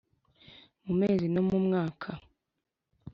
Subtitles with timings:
[0.85, 2.09] Mu mezi no mu mwaka